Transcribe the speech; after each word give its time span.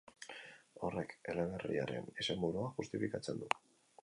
Horrek 0.87 1.13
eleberriaren 1.33 2.09
izenburua 2.25 2.67
justifikatzen 2.81 3.45
du. 3.45 3.53